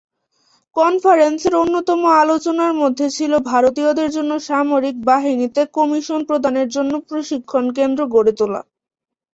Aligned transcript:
কনফারেন্সের 0.75 1.53
অন্যতম 1.55 2.01
আলোচনার 2.21 2.73
মধ্যে 2.73 3.07
ছিলো 3.17 3.37
ভারতীয়দের 3.51 4.09
জন্য 4.11 4.31
সামরিক 4.47 4.95
বাহিনীতে 5.05 5.61
কমিশন 5.77 6.19
প্রদানের 6.29 6.67
জন্য 6.75 6.93
প্রশিক্ষণ 7.09 7.65
কেন্দ্র 7.77 8.01
গড়ে 8.13 8.33
তোলা। 8.39 8.61